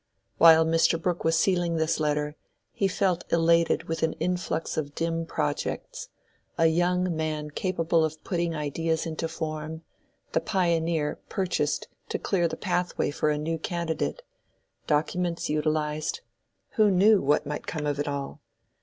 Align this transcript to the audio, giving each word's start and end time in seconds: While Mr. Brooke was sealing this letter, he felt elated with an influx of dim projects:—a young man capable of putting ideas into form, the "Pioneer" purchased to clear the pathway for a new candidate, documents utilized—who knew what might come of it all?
While 0.39 0.65
Mr. 0.65 0.99
Brooke 0.99 1.23
was 1.23 1.37
sealing 1.37 1.75
this 1.75 1.99
letter, 1.99 2.35
he 2.71 2.87
felt 2.87 3.23
elated 3.31 3.83
with 3.83 4.01
an 4.01 4.13
influx 4.13 4.75
of 4.75 4.95
dim 4.95 5.27
projects:—a 5.27 6.65
young 6.65 7.15
man 7.15 7.51
capable 7.51 8.03
of 8.03 8.23
putting 8.23 8.55
ideas 8.55 9.05
into 9.05 9.27
form, 9.27 9.83
the 10.31 10.39
"Pioneer" 10.39 11.19
purchased 11.29 11.87
to 12.09 12.17
clear 12.17 12.47
the 12.47 12.57
pathway 12.57 13.11
for 13.11 13.29
a 13.29 13.37
new 13.37 13.59
candidate, 13.59 14.23
documents 14.87 15.51
utilized—who 15.51 16.89
knew 16.89 17.21
what 17.21 17.45
might 17.45 17.67
come 17.67 17.85
of 17.85 17.99
it 17.99 18.07
all? 18.07 18.41